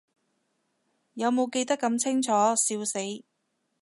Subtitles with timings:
[1.13, 2.99] 有無記得咁清楚，笑死